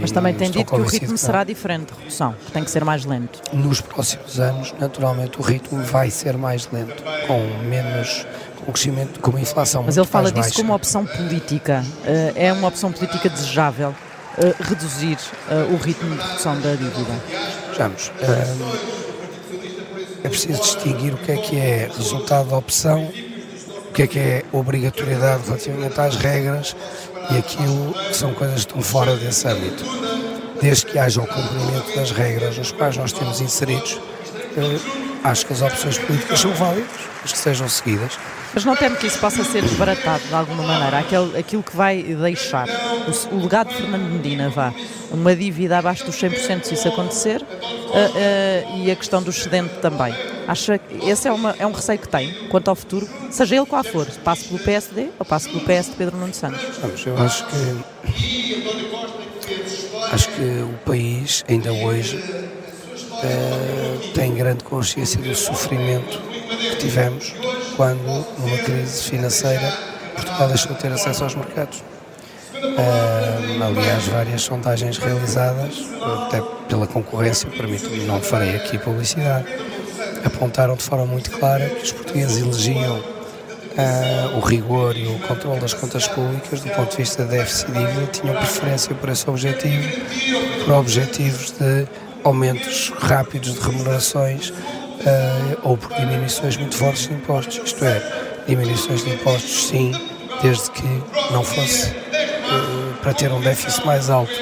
mas 0.00 0.10
também 0.10 0.34
tem 0.34 0.50
dito 0.50 0.74
que 0.74 0.80
o 0.80 0.84
ritmo 0.84 1.12
que 1.12 1.20
será 1.20 1.44
diferente 1.44 1.92
de 1.92 2.00
redução, 2.00 2.34
que 2.44 2.50
tem 2.50 2.64
que 2.64 2.70
ser 2.70 2.84
mais 2.84 3.04
lento. 3.04 3.40
Nos 3.52 3.80
próximos 3.80 4.40
anos, 4.40 4.74
naturalmente, 4.80 5.38
o 5.38 5.42
ritmo 5.42 5.80
vai 5.84 6.10
ser 6.10 6.36
mais 6.36 6.68
lento, 6.72 7.04
com 7.28 7.40
menos 7.68 8.26
com 8.64 8.72
crescimento, 8.72 9.20
com 9.20 9.30
uma 9.30 9.40
inflação. 9.40 9.84
Mas 9.84 9.96
ele 9.96 10.06
fala 10.06 10.30
disso 10.30 10.48
baixa. 10.48 10.56
como 10.56 10.70
uma 10.70 10.76
opção 10.76 11.06
política. 11.06 11.84
Uh, 12.02 12.32
é 12.34 12.52
uma 12.52 12.68
opção 12.68 12.90
política 12.92 13.28
desejável 13.28 13.94
reduzir 14.62 15.18
uh, 15.50 15.74
o 15.74 15.76
ritmo 15.76 16.14
de 16.16 16.22
redução 16.22 16.60
da 16.60 16.74
dívida? 16.74 17.12
Vejamos. 17.70 18.12
é 20.22 20.28
preciso 20.28 20.60
distinguir 20.60 21.14
o 21.14 21.16
que 21.18 21.32
é 21.32 21.36
que 21.36 21.56
é 21.56 21.90
resultado 21.96 22.50
da 22.50 22.56
opção, 22.56 23.10
o 23.88 23.92
que 23.92 24.02
é 24.02 24.06
que 24.06 24.18
é 24.18 24.44
obrigatoriedade 24.52 25.44
relativamente 25.46 26.00
às 26.00 26.16
regras 26.16 26.76
e 27.30 27.38
aquilo 27.38 27.92
que 27.92 28.16
são 28.16 28.32
coisas 28.34 28.64
que 28.64 28.70
estão 28.70 28.82
fora 28.82 29.16
desse 29.16 29.46
âmbito. 29.46 29.84
Desde 30.60 30.86
que 30.86 30.98
haja 30.98 31.20
o 31.20 31.26
cumprimento 31.26 31.96
das 31.96 32.10
regras 32.10 32.58
nos 32.58 32.72
quais 32.72 32.96
nós 32.96 33.12
temos 33.12 33.40
inseridos, 33.40 33.98
acho 35.24 35.46
que 35.46 35.52
as 35.52 35.62
opções 35.62 35.98
políticas 35.98 36.40
são 36.40 36.52
válidas, 36.52 36.90
mas 37.22 37.32
que 37.32 37.38
sejam 37.38 37.68
seguidas. 37.68 38.18
Mas 38.52 38.64
não 38.64 38.74
temo 38.74 38.96
que 38.96 39.06
isso 39.06 39.18
possa 39.18 39.44
ser 39.44 39.62
desbaratado 39.62 40.24
de 40.24 40.34
alguma 40.34 40.64
maneira, 40.64 40.98
aquele, 40.98 41.38
aquilo 41.38 41.62
que 41.62 41.76
vai 41.76 42.02
deixar, 42.02 42.68
o, 42.68 43.36
o, 43.36 43.42
legado 43.42 43.68
de 43.68 43.76
Fernando 43.76 44.10
Medina 44.10 44.50
vá, 44.50 44.74
uma 45.10 45.36
dívida 45.36 45.78
abaixo 45.78 46.04
dos 46.04 46.16
100% 46.16 46.64
se 46.64 46.74
isso 46.74 46.88
acontecer, 46.88 47.42
uh, 47.42 47.44
uh, 47.44 48.78
e 48.78 48.90
a 48.90 48.96
questão 48.96 49.22
do 49.22 49.30
excedente 49.30 49.74
também. 49.80 50.12
Acha 50.48 50.78
que 50.78 51.08
esse 51.08 51.28
é, 51.28 51.32
uma, 51.32 51.54
é 51.60 51.66
um 51.66 51.70
receio 51.70 51.98
que 52.00 52.08
tem 52.08 52.48
quanto 52.48 52.68
ao 52.68 52.74
futuro, 52.74 53.08
seja 53.30 53.54
ele 53.54 53.66
qual 53.66 53.84
for, 53.84 54.06
passe 54.24 54.46
pelo 54.46 54.58
PSD 54.58 55.10
ou 55.16 55.24
passe 55.24 55.48
pelo 55.48 55.60
PS 55.60 55.90
de 55.90 55.96
Pedro 55.96 56.16
Nuno 56.16 56.34
Santos? 56.34 56.60
Vamos, 56.80 57.06
eu 57.06 57.16
acho 57.18 57.46
que 57.46 58.00
acho 60.12 60.28
que 60.30 60.42
o 60.42 60.76
país 60.84 61.44
ainda 61.48 61.72
hoje 61.72 62.16
uh, 62.16 63.89
tem 64.14 64.34
grande 64.34 64.64
consciência 64.64 65.20
do 65.20 65.34
sofrimento 65.34 66.20
que 66.70 66.76
tivemos 66.76 67.34
quando, 67.76 68.26
numa 68.38 68.58
crise 68.58 69.04
financeira, 69.04 69.72
Portugal 70.14 70.48
deixou 70.48 70.72
de 70.74 70.80
ter 70.80 70.92
acesso 70.92 71.24
aos 71.24 71.34
mercados. 71.34 71.82
Uh, 72.62 73.62
aliás, 73.62 74.06
várias 74.06 74.42
sondagens 74.42 74.98
realizadas, 74.98 75.76
até 76.26 76.42
pela 76.68 76.86
concorrência, 76.86 77.48
permito-me, 77.48 78.04
não 78.04 78.20
farei 78.20 78.56
aqui 78.56 78.76
publicidade, 78.78 79.46
apontaram 80.24 80.76
de 80.76 80.82
forma 80.82 81.06
muito 81.06 81.30
clara 81.30 81.68
que 81.68 81.84
os 81.84 81.92
portugueses 81.92 82.38
elegiam 82.38 82.98
uh, 82.98 84.36
o 84.36 84.40
rigor 84.40 84.96
e 84.96 85.06
o 85.06 85.18
controle 85.20 85.60
das 85.60 85.74
contas 85.74 86.06
públicas 86.06 86.60
do 86.60 86.70
ponto 86.70 86.90
de 86.90 86.96
vista 86.98 87.24
da 87.24 87.30
déficit 87.30 87.70
e 87.70 87.74
dívida, 87.74 88.06
tinham 88.06 88.34
preferência 88.36 88.94
por 88.94 89.08
esse 89.08 89.28
objetivo, 89.28 89.88
por 90.64 90.74
objetivos 90.74 91.52
de 91.52 91.86
aumentos 92.24 92.92
rápidos 92.98 93.54
de 93.54 93.60
remunerações 93.60 94.50
uh, 94.50 95.58
ou 95.62 95.76
por 95.76 95.94
diminuições 95.94 96.56
muito 96.56 96.76
fortes 96.76 97.08
de 97.08 97.14
impostos. 97.14 97.60
Isto 97.64 97.84
é, 97.84 98.02
diminuições 98.46 99.04
de 99.04 99.10
impostos, 99.10 99.68
sim, 99.68 99.92
desde 100.42 100.70
que 100.70 101.02
não 101.32 101.42
fosse 101.42 101.88
uh, 101.88 102.94
para 103.02 103.14
ter 103.14 103.30
um 103.32 103.40
déficit 103.40 103.84
mais 103.86 104.10
alto. 104.10 104.32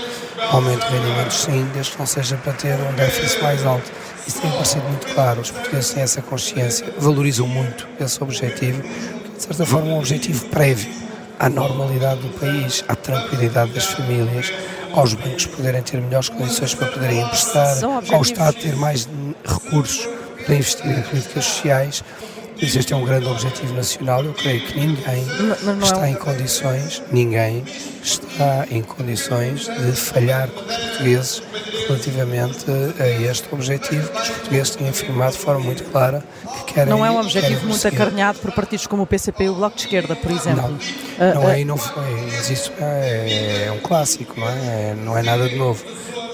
Aumento 0.51 0.87
de 0.87 0.97
rendimentos, 0.97 1.37
sim, 1.37 1.69
desde 1.75 1.93
que 1.93 1.99
não 1.99 2.07
seja 2.07 2.37
para 2.37 2.53
ter 2.55 2.75
um 2.75 2.95
déficit 2.95 3.43
mais 3.43 3.67
alto. 3.67 3.91
Isso 4.27 4.41
tem 4.41 4.51
parecido 4.51 4.85
muito 4.85 5.07
claro. 5.15 5.41
Os 5.41 5.51
portugueses 5.51 5.91
têm 5.91 6.03
essa 6.03 6.23
consciência, 6.23 6.87
valorizam 6.99 7.47
muito 7.47 7.87
esse 8.01 8.23
objetivo, 8.23 8.83
de 8.83 9.43
certa 9.43 9.67
forma, 9.67 9.89
um 9.89 9.99
objetivo 9.99 10.47
prévio 10.47 11.08
à 11.39 11.49
normalidade 11.49 12.21
do 12.21 12.29
país, 12.39 12.85
à 12.89 12.95
tranquilidade 12.95 13.73
das 13.73 13.87
famílias, 13.87 14.53
aos 14.93 15.15
bancos 15.15 15.47
poderem 15.47 15.83
ter 15.83 16.01
melhores 16.01 16.29
condições 16.29 16.75
para 16.75 16.89
poderem 16.89 17.21
emprestar, 17.21 17.77
ao 18.13 18.23
Estado 18.23 18.55
ter 18.55 18.75
mais 18.77 19.09
recursos 19.45 20.09
para 20.45 20.55
investir 20.55 20.87
em 20.99 21.03
políticas 21.03 21.45
sociais. 21.45 22.05
Mas 22.61 22.75
este 22.75 22.93
é 22.93 22.97
um 22.97 23.05
grande 23.05 23.27
objetivo 23.27 23.73
nacional. 23.75 24.25
Eu 24.25 24.35
creio 24.35 24.61
que 24.61 24.79
ninguém 24.79 25.25
está 25.83 26.07
é 26.07 26.11
em 26.11 26.15
condições, 26.15 27.03
ninguém 27.13 27.65
está 28.03 28.67
em 28.71 28.83
condições 28.83 29.67
de 29.67 29.93
falhar 29.93 30.49
com 30.49 30.61
os 30.61 30.77
portugueses 30.77 31.43
relativamente 31.87 32.67
a 32.99 33.09
este 33.09 33.49
objetivo 33.53 34.11
que 34.11 34.21
os 34.21 34.29
portugueses 34.31 34.77
têm 34.77 34.89
afirmado 34.89 35.33
de 35.33 35.39
forma 35.39 35.61
muito 35.61 35.85
clara 35.85 36.25
que 36.67 36.75
querem. 36.75 36.91
Não 36.91 37.07
é 37.07 37.11
um 37.11 37.21
objetivo 37.21 37.67
muito 37.67 37.87
acarinhado 37.87 38.39
por 38.41 38.51
partidos 38.53 38.87
como 38.87 39.05
o 39.05 39.07
PCP 39.07 39.45
e 39.45 39.49
o 39.51 39.55
Bloco 39.55 39.77
de 39.77 39.83
Esquerda, 39.83 40.17
por 40.17 40.31
exemplo. 40.31 40.79
Não, 41.19 41.35
não 41.35 41.45
uh, 41.45 41.51
é 41.51 41.61
e 41.61 41.65
não 41.65 41.77
foi. 41.77 42.05
Mas 42.33 42.51
isso 42.51 42.73
é, 42.81 43.67
é 43.67 43.73
um 43.73 43.79
clássico, 43.79 44.39
não 44.39 44.49
é? 44.49 44.95
Não 44.95 45.17
é 45.17 45.23
nada 45.23 45.49
de 45.49 45.57
novo. 45.57 45.85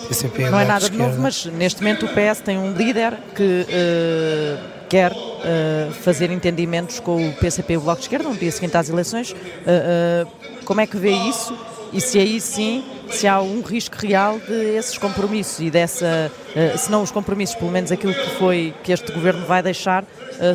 PCP 0.09 0.51
não 0.51 0.61
é 0.61 0.65
nada 0.65 0.89
de 0.89 0.97
novo, 0.97 1.21
mas 1.21 1.47
neste 1.47 1.83
momento 1.83 2.07
o 2.07 2.09
PS 2.09 2.41
tem 2.45 2.59
um 2.59 2.73
líder 2.73 3.15
que 3.35 3.67
uh, 3.69 4.87
quer 4.89 5.13
uh, 5.45 5.93
fazer 5.93 6.31
entendimentos 6.31 6.99
com 7.01 7.29
o 7.29 7.33
PCP 7.35 7.75
e 7.75 7.77
o 7.77 7.81
Bloco 7.81 7.99
de 7.99 8.07
Esquerda 8.07 8.29
no 8.29 8.37
dia 8.37 8.51
seguinte 8.51 8.77
às 8.77 8.89
eleições. 8.89 9.33
Uh, 9.33 10.27
como 10.65 10.81
é 10.81 10.87
que 10.87 10.97
vê 10.97 11.13
isso? 11.13 11.57
E 11.93 12.01
se 12.01 12.19
aí 12.19 12.41
sim, 12.41 12.85
se 13.11 13.29
há 13.29 13.41
um 13.41 13.61
risco 13.61 13.97
real 14.05 14.39
de 14.39 14.77
esses 14.77 14.99
compromissos 14.99 15.61
e 15.61 15.71
dessa, 15.71 16.33
se 16.77 16.91
não 16.91 17.05
os 17.05 17.13
compromissos, 17.13 17.55
pelo 17.55 17.71
menos 17.71 17.93
aquilo 17.93 18.13
que 18.13 18.31
foi 18.31 18.75
que 18.83 18.91
este 18.91 19.13
governo 19.13 19.47
vai 19.47 19.63
deixar 19.63 20.05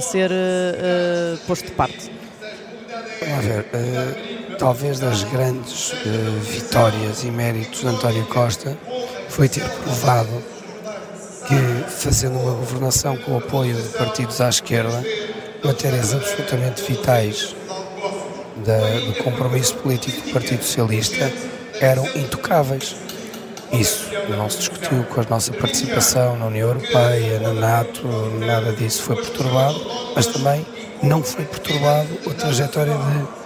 ser 0.01 0.29
posto 1.47 1.67
de 1.67 1.71
parte. 1.71 2.11
Vamos 3.25 3.45
ver, 3.45 3.65
talvez 4.57 4.99
das 4.99 5.23
grandes 5.23 5.93
vitórias 6.41 7.23
e 7.23 7.31
méritos 7.31 7.79
de 7.79 7.87
António 7.87 8.25
Costa 8.25 8.77
foi 9.29 9.47
ter 9.47 9.63
provado 9.63 10.43
que, 11.49 11.91
fazendo 11.91 12.37
uma 12.37 12.53
governação 12.53 13.17
com 13.17 13.31
o 13.31 13.37
apoio 13.39 13.75
de 13.75 13.89
partidos 13.89 14.39
à 14.39 14.49
esquerda, 14.49 15.03
matérias 15.63 16.13
absolutamente 16.13 16.83
vitais 16.83 17.55
da, 18.57 18.77
do 18.99 19.23
compromisso 19.23 19.75
político 19.77 20.21
do 20.27 20.31
Partido 20.31 20.63
Socialista 20.63 21.31
eram 21.81 22.05
intocáveis. 22.15 22.95
Isso 23.71 24.09
não 24.29 24.47
se 24.47 24.59
discutiu 24.59 25.03
com 25.05 25.21
a 25.21 25.25
nossa 25.27 25.51
participação 25.51 26.37
na 26.37 26.45
União 26.45 26.67
Europeia, 26.67 27.39
na 27.39 27.53
NATO, 27.53 28.07
nada 28.39 28.71
disso 28.73 29.01
foi 29.01 29.15
perturbado, 29.15 29.79
mas 30.15 30.27
também 30.27 30.63
não 31.01 31.23
foi 31.23 31.45
perturbado 31.45 32.09
a 32.29 32.33
trajetória 32.35 32.93
de 32.93 33.38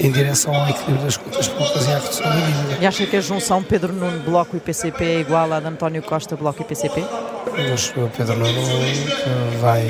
em 0.00 0.10
direção 0.10 0.54
ao 0.54 0.68
equilíbrio 0.68 1.04
das 1.04 1.16
contas 1.18 1.46
públicas 1.46 1.86
e 1.86 1.92
à 1.92 1.98
redução 1.98 2.26
da 2.26 2.36
dívida. 2.36 2.78
E 2.80 2.86
acha 2.86 3.06
que 3.06 3.16
a 3.16 3.20
junção 3.20 3.62
Pedro 3.62 3.92
Nuno 3.92 4.20
Bloco 4.20 4.56
e 4.56 4.60
PCP 4.60 5.04
é 5.04 5.20
igual 5.20 5.52
à 5.52 5.60
de 5.60 5.66
António 5.66 6.02
Costa 6.02 6.34
Bloco 6.36 6.62
e 6.62 6.64
PCP? 6.64 7.00
o 7.00 8.08
Pedro 8.16 8.36
Nuno 8.36 8.62
vai, 9.60 9.86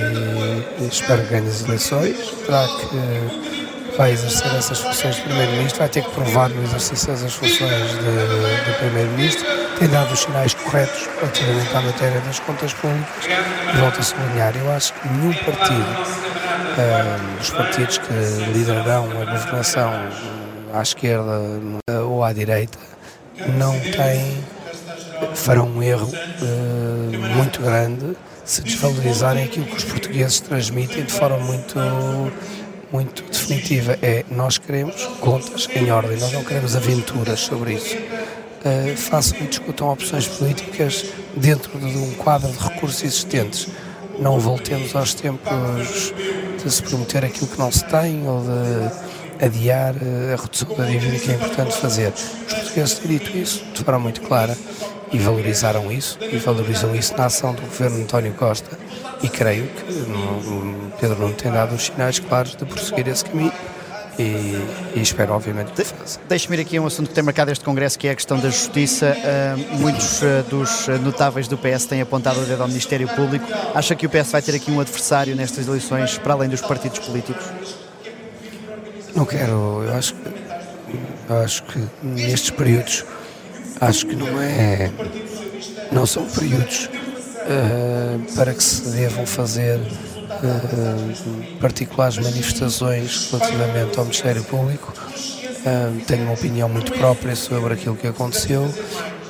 espero 0.90 1.22
que 1.22 1.28
ganhe 1.28 1.48
as 1.48 1.62
eleições, 1.62 2.16
terá 2.44 2.66
que 2.66 3.96
vai 3.96 4.12
exercer 4.12 4.52
essas 4.56 4.80
funções 4.80 5.16
de 5.16 5.22
Primeiro-Ministro, 5.22 5.78
vai 5.78 5.88
ter 5.88 6.02
que 6.02 6.10
provar 6.10 6.48
no 6.48 6.62
exercício 6.64 7.06
dessas 7.08 7.34
funções 7.34 7.90
de, 7.90 8.64
de 8.64 8.78
Primeiro-Ministro, 8.78 9.46
tem 9.78 9.88
dado 9.88 10.12
os 10.12 10.20
sinais 10.20 10.54
corretos 10.54 11.08
relativamente 11.20 11.76
à 11.76 11.80
matéria 11.82 12.20
das 12.20 12.40
contas 12.40 12.72
públicas 12.72 13.24
e 13.74 13.76
volto 13.78 14.00
a 14.00 14.02
sublinhar, 14.02 14.56
eu 14.56 14.72
acho 14.72 14.92
que 14.94 15.08
nenhum 15.08 15.32
partido 15.34 16.39
os 17.40 17.50
partidos 17.50 17.98
que 17.98 18.12
liderarão 18.52 19.04
a 19.10 19.24
governação 19.24 19.90
à 20.72 20.82
esquerda 20.82 21.40
ou 22.06 22.22
à 22.24 22.32
direita 22.32 22.78
não 23.56 23.78
têm, 23.80 24.44
farão 25.34 25.66
um 25.66 25.82
erro 25.82 26.08
uh, 26.08 27.36
muito 27.36 27.60
grande 27.60 28.16
se 28.44 28.62
desvalorizarem 28.62 29.44
aquilo 29.44 29.66
que 29.66 29.76
os 29.76 29.84
portugueses 29.84 30.40
transmitem 30.40 31.04
de 31.04 31.12
forma 31.12 31.38
muito 31.38 31.78
muito 32.92 33.22
definitiva 33.22 33.96
é 34.02 34.24
nós 34.30 34.58
queremos 34.58 35.04
contas 35.20 35.68
em 35.74 35.90
ordem, 35.92 36.18
nós 36.18 36.32
não 36.32 36.42
queremos 36.42 36.74
aventuras 36.74 37.38
sobre 37.38 37.74
isso. 37.74 37.96
Uh, 37.96 38.96
façam 38.96 39.38
e 39.38 39.46
discutam 39.46 39.88
opções 39.88 40.26
políticas 40.26 41.06
dentro 41.36 41.78
de 41.78 41.96
um 41.96 42.12
quadro 42.14 42.50
de 42.50 42.58
recursos 42.58 43.02
existentes. 43.04 43.68
Não 44.18 44.40
voltemos 44.40 44.94
aos 44.96 45.14
tempos 45.14 46.12
de 46.64 46.70
se 46.70 46.82
prometer 46.82 47.24
aquilo 47.24 47.46
que 47.46 47.58
não 47.58 47.70
se 47.70 47.84
tem 47.84 48.26
ou 48.26 48.42
de 48.42 49.44
adiar 49.44 49.94
eh, 50.00 50.34
a 50.34 50.40
redução 50.40 50.76
da 50.76 50.84
dívida 50.84 51.18
que 51.18 51.30
é 51.30 51.34
importante 51.34 51.76
fazer. 51.76 52.12
Os 52.12 52.52
portugueses 52.52 52.98
têm 52.98 53.18
dito 53.18 53.36
isso 53.36 53.64
de 53.72 53.82
forma 53.82 54.00
muito 54.00 54.20
clara 54.20 54.56
e 55.12 55.18
valorizaram 55.18 55.90
isso 55.90 56.18
e 56.20 56.36
valorizam 56.36 56.94
isso 56.94 57.16
na 57.16 57.26
ação 57.26 57.54
do 57.54 57.62
governo 57.62 58.02
António 58.02 58.32
Costa 58.34 58.78
e 59.22 59.28
creio 59.28 59.66
que 59.66 59.84
Pedro 61.00 61.18
não 61.20 61.32
tem 61.32 61.50
dado 61.50 61.74
os 61.74 61.86
sinais 61.86 62.18
claros 62.18 62.54
de 62.54 62.64
prosseguir 62.64 63.08
esse 63.08 63.24
caminho 63.24 63.52
e, 64.20 64.98
e, 64.98 65.00
espero, 65.00 65.32
obviamente, 65.32 65.70
faça. 65.82 66.20
Deixe-me 66.28 66.56
ir 66.56 66.60
aqui 66.60 66.76
a 66.76 66.82
um 66.82 66.86
assunto 66.86 67.08
que 67.08 67.14
tem 67.14 67.24
marcado 67.24 67.50
este 67.50 67.64
Congresso, 67.64 67.98
que 67.98 68.06
é 68.06 68.10
a 68.10 68.14
questão 68.14 68.38
da 68.38 68.50
justiça. 68.50 69.16
Uh, 69.16 69.78
muitos 69.78 70.20
uh, 70.20 70.42
dos 70.48 70.88
notáveis 71.02 71.48
do 71.48 71.56
PS 71.56 71.86
têm 71.86 72.02
apontado 72.02 72.40
o 72.40 72.44
dedo 72.44 72.62
ao 72.62 72.68
Ministério 72.68 73.08
Público. 73.08 73.46
Acha 73.74 73.94
que 73.94 74.06
o 74.06 74.10
PS 74.10 74.30
vai 74.30 74.42
ter 74.42 74.54
aqui 74.54 74.70
um 74.70 74.80
adversário 74.80 75.34
nestas 75.34 75.66
eleições, 75.66 76.18
para 76.18 76.34
além 76.34 76.48
dos 76.48 76.60
partidos 76.60 76.98
políticos? 76.98 77.44
Não 79.14 79.24
quero, 79.24 79.82
eu 79.84 79.94
acho 79.94 80.14
que, 80.14 80.28
eu 81.28 81.36
acho 81.38 81.62
que 81.64 81.88
nestes 82.02 82.50
períodos, 82.50 83.04
acho 83.80 84.06
que 84.06 84.14
não 84.14 84.40
é, 84.40 84.90
não 85.90 86.06
são 86.06 86.24
períodos 86.26 86.86
uh, 86.86 88.34
para 88.36 88.54
que 88.54 88.62
se 88.62 88.88
devam 88.90 89.26
fazer 89.26 89.80
particulares 91.60 92.18
manifestações 92.18 93.30
relativamente 93.30 93.98
ao 93.98 94.04
Ministério 94.04 94.44
Público. 94.44 94.92
Tenho 96.06 96.24
uma 96.24 96.34
opinião 96.34 96.68
muito 96.68 96.92
própria 96.92 97.36
sobre 97.36 97.74
aquilo 97.74 97.96
que 97.96 98.06
aconteceu, 98.06 98.72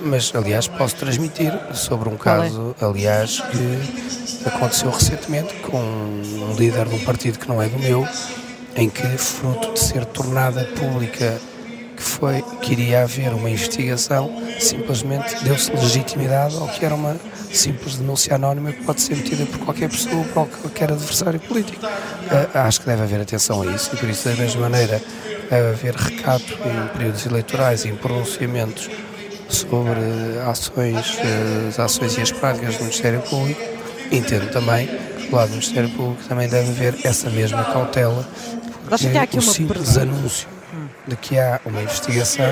mas 0.00 0.33
aliás 0.35 0.69
posso 0.69 0.97
transmitir 0.97 1.52
sobre 1.75 2.09
um 2.09 2.17
caso, 2.17 2.75
aliás, 2.81 3.40
que 3.40 4.49
aconteceu 4.49 4.90
recentemente 4.90 5.52
com 5.55 5.79
um 5.79 6.55
líder 6.57 6.87
de 6.87 6.95
um 6.95 7.05
partido 7.05 7.38
que 7.38 7.49
não 7.49 7.61
é 7.61 7.69
do 7.69 7.79
meu, 7.79 8.07
em 8.76 8.88
que, 8.88 9.07
fruto 9.19 9.73
de 9.73 9.81
ser 9.81 10.05
tornada 10.05 10.64
pública 10.79 11.40
que 11.97 12.02
foi 12.02 12.43
que 12.62 12.73
iria 12.73 13.02
haver 13.02 13.35
uma 13.35 13.50
investigação, 13.50 14.43
simplesmente 14.59 15.43
deu-se 15.45 15.71
legitimidade 15.73 16.57
ao 16.57 16.69
que 16.69 16.83
era 16.85 16.95
uma 16.95 17.17
simples 17.52 17.97
denúncia 17.97 18.35
anónima 18.35 18.73
que 18.73 18.83
pode 18.85 19.00
ser 19.00 19.16
metida 19.16 19.45
por 19.47 19.59
qualquer 19.61 19.88
pessoa, 19.88 20.25
por 20.25 20.49
qualquer 20.49 20.92
adversário 20.92 21.40
político. 21.40 21.85
Uh, 21.85 22.59
acho 22.59 22.80
que 22.80 22.87
deve 22.87 23.02
haver 23.02 23.21
atenção 23.21 23.62
a 23.62 23.66
isso 23.66 23.90
e 23.92 23.97
por 23.97 24.09
isso, 24.09 24.28
da 24.28 24.35
mesma 24.37 24.62
maneira, 24.62 25.02
deve 25.50 25.69
haver 25.69 25.95
recato 25.95 26.52
em 26.52 26.88
períodos 26.97 27.26
eleitorais, 27.26 27.85
em 27.85 27.95
pronunciamentos 27.97 28.88
sobre 29.49 30.00
ações, 30.49 31.14
uh, 31.16 31.69
as 31.69 31.80
ações 31.80 32.16
e 32.19 32.21
as 32.21 32.33
práticas 32.33 32.76
do 32.76 32.85
Ministério 32.85 33.21
Público. 33.23 33.61
Entendo 34.12 34.50
também 34.50 34.87
que 34.87 35.28
do 35.28 35.37
lado 35.37 35.49
do 35.49 35.52
Ministério 35.52 35.90
Público 35.90 36.23
também 36.28 36.49
deve 36.49 36.71
haver 36.71 36.95
essa 37.04 37.30
mesma 37.30 37.64
cautela. 37.64 38.28
Acho 38.90 39.09
que 39.09 39.19
há 39.19 39.23
aqui 39.23 39.38
o 39.38 39.42
uma 39.42 39.52
simples 39.52 39.97
anúncio 39.97 40.49
de 41.07 41.16
que 41.16 41.38
há 41.38 41.61
uma 41.64 41.83
investigação 41.83 42.47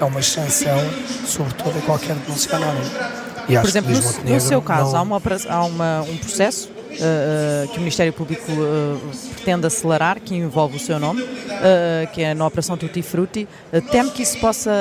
é 0.00 0.04
uma 0.04 0.22
sanção 0.22 0.78
sobre 1.26 1.54
toda 1.54 1.78
e 1.78 1.82
qualquer 1.82 2.14
denúncia 2.16 2.56
anónima. 2.56 3.23
E 3.48 3.58
Por 3.58 3.68
exemplo, 3.68 3.92
no, 3.92 4.34
no, 4.34 4.40
seu 4.40 4.62
caso, 4.62 4.92
não... 4.92 4.98
há, 4.98 5.02
uma, 5.02 5.22
há 5.48 5.64
uma, 5.64 6.02
um 6.02 6.16
processo 6.16 6.68
uh, 6.94 7.68
que 7.68 7.76
o 7.76 7.80
Ministério 7.80 8.12
Público 8.12 8.50
uh, 8.52 9.00
pretende 9.34 9.66
acelerar, 9.66 10.20
que 10.20 10.34
envolve 10.34 10.76
o 10.76 10.80
seu 10.80 10.98
nome, 10.98 11.22
uh, 11.22 12.12
que 12.12 12.22
é 12.22 12.34
na 12.34 12.46
Operação 12.46 12.76
Tutti 12.76 13.02
Frutti. 13.02 13.48
teme 13.90 14.10
que 14.10 14.22
isso 14.22 14.38
possa 14.38 14.72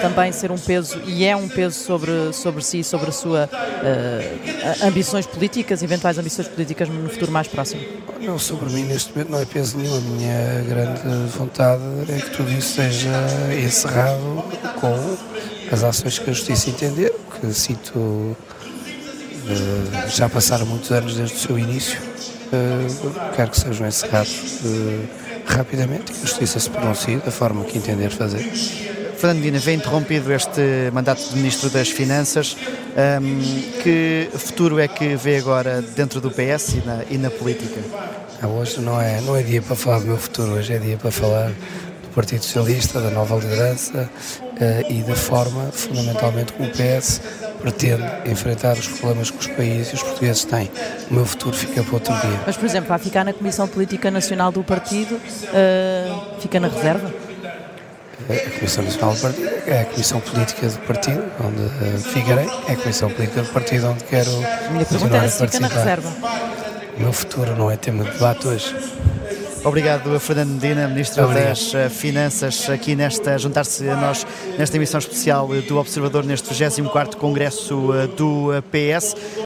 também 0.00 0.32
ser 0.32 0.50
um 0.50 0.58
peso, 0.58 1.00
e 1.06 1.24
é 1.24 1.34
um 1.36 1.48
peso 1.48 1.78
sobre, 1.78 2.32
sobre 2.32 2.62
si, 2.62 2.82
sobre 2.84 3.08
as 3.08 3.16
suas 3.16 3.48
ambições 4.82 5.26
políticas, 5.26 5.82
eventuais 5.82 6.18
ambições 6.18 6.48
políticas 6.48 6.88
no 6.88 7.08
futuro 7.08 7.32
mais 7.32 7.48
próximo? 7.48 7.82
Não, 8.20 8.38
sobre 8.38 8.70
mim 8.70 8.82
neste 8.84 9.12
momento 9.12 9.30
não 9.30 9.38
é 9.40 9.44
peso 9.44 9.78
nenhum. 9.78 9.96
A 9.96 10.00
minha 10.00 10.62
grande 10.68 11.28
vontade 11.36 11.82
é 12.08 12.20
que 12.20 12.30
tudo 12.30 12.50
isso 12.52 12.74
seja 12.74 13.10
encerrado 13.64 14.44
com 14.80 15.16
as 15.72 15.84
ações 15.84 16.18
que 16.18 16.30
a 16.30 16.32
Justiça 16.32 16.70
entender, 16.70 17.12
que 17.40 17.52
cito 17.52 18.36
Uh, 19.48 20.10
já 20.10 20.28
passaram 20.28 20.66
muitos 20.66 20.90
anos 20.90 21.16
desde 21.16 21.34
o 21.34 21.38
seu 21.38 21.58
início, 21.58 21.98
uh, 21.98 23.34
quero 23.34 23.50
que 23.50 23.58
sejam 23.58 23.86
encerrados 23.86 24.60
rapidamente 25.46 26.12
e 26.12 26.14
que 26.14 26.22
a 26.22 26.26
Justiça 26.26 26.60
se 26.60 26.68
pronuncie 26.68 27.16
da 27.16 27.30
forma 27.30 27.64
que 27.64 27.78
entender 27.78 28.10
fazer. 28.10 28.46
Fernandina, 29.16 29.58
vem 29.58 29.76
interrompido 29.76 30.32
este 30.32 30.90
mandato 30.92 31.30
de 31.30 31.36
Ministro 31.36 31.70
das 31.70 31.88
Finanças. 31.88 32.56
Um, 33.20 33.82
que 33.82 34.28
futuro 34.34 34.78
é 34.78 34.86
que 34.86 35.16
vê 35.16 35.38
agora 35.38 35.82
dentro 35.82 36.20
do 36.20 36.30
PS 36.30 36.74
e 36.74 36.82
na, 36.86 37.04
e 37.10 37.18
na 37.18 37.30
política? 37.30 37.80
Ah, 38.40 38.46
hoje 38.46 38.80
não 38.80 39.00
é, 39.00 39.20
não 39.22 39.34
é 39.34 39.42
dia 39.42 39.62
para 39.62 39.74
falar 39.74 40.00
do 40.00 40.06
meu 40.06 40.18
futuro, 40.18 40.52
hoje 40.52 40.74
é 40.74 40.78
dia 40.78 40.96
para 40.96 41.10
falar 41.10 41.48
do 41.48 42.08
Partido 42.14 42.44
Socialista, 42.44 43.00
da 43.00 43.10
nova 43.10 43.34
liderança 43.36 44.08
e 44.88 45.02
da 45.02 45.14
forma, 45.14 45.70
fundamentalmente, 45.72 46.52
como 46.52 46.68
o 46.68 46.72
PS 46.72 47.20
pretende 47.60 48.04
enfrentar 48.26 48.74
os 48.74 48.86
problemas 48.86 49.30
que 49.30 49.38
os 49.38 49.46
países 49.46 49.92
e 49.92 49.94
os 49.94 50.02
portugueses 50.02 50.44
têm. 50.44 50.70
O 51.10 51.14
meu 51.14 51.26
futuro 51.26 51.56
fica 51.56 51.82
para 51.82 51.94
outro 51.94 52.14
dia. 52.14 52.40
Mas, 52.46 52.56
por 52.56 52.66
exemplo, 52.66 52.88
vai 52.88 52.98
ficar 52.98 53.24
na 53.24 53.32
Comissão 53.32 53.66
Política 53.68 54.10
Nacional 54.10 54.52
do 54.52 54.62
Partido, 54.62 55.16
uh, 55.16 56.40
fica 56.40 56.58
na 56.60 56.68
reserva? 56.68 57.12
a 58.28 58.50
Comissão 58.58 58.84
Nacional 58.84 59.14
do 59.14 59.20
Partido, 59.20 59.48
é 59.66 59.80
a 59.80 59.84
Comissão 59.86 60.20
Política 60.20 60.68
do 60.68 60.78
Partido, 60.80 61.24
onde 61.40 61.62
uh, 61.62 61.98
ficarei, 62.00 62.46
é 62.68 62.72
a 62.72 62.76
Comissão 62.76 63.10
Política 63.10 63.42
do 63.42 63.48
Partido 63.48 63.88
onde 63.88 64.04
quero 64.04 64.30
a 64.30 64.70
minha 64.70 64.84
pergunta 64.84 65.16
era 65.16 65.28
se 65.28 65.46
fica 65.46 65.60
na 65.60 65.68
reserva. 65.68 66.12
O 66.96 67.00
meu 67.00 67.12
futuro 67.12 67.56
não 67.56 67.70
é 67.70 67.76
tema 67.76 68.04
de 68.04 68.10
debate 68.10 68.46
hoje. 68.46 68.74
Obrigado, 69.64 70.18
Fernando 70.20 70.50
Medina, 70.50 70.88
Ministro 70.88 71.24
Obrigado. 71.24 71.48
das 71.48 71.74
eh, 71.74 71.88
Finanças, 71.88 72.70
aqui 72.70 72.94
nesta, 72.94 73.36
juntar-se 73.38 73.88
a 73.88 73.96
nós 73.96 74.26
nesta 74.56 74.76
emissão 74.76 74.98
especial 74.98 75.48
do 75.48 75.78
Observador 75.78 76.24
neste 76.24 76.48
24º 76.54 77.16
Congresso 77.16 77.92
eh, 77.94 78.06
do 78.06 78.48
PS. 78.70 79.44